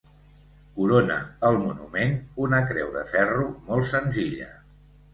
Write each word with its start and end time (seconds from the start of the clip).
Corona 0.77 1.17
el 1.51 1.59
monument 1.67 2.17
una 2.49 2.65
creu 2.73 2.93
de 2.99 3.07
ferro 3.15 3.49
molt 3.71 3.91
senzilla. 3.95 4.53